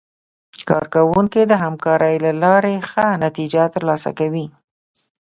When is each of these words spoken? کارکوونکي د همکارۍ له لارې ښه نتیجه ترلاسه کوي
کارکوونکي 0.69 1.41
د 1.47 1.53
همکارۍ 1.63 2.15
له 2.25 2.31
لارې 2.43 2.75
ښه 2.89 3.05
نتیجه 3.25 3.63
ترلاسه 3.75 4.09
کوي 4.19 4.45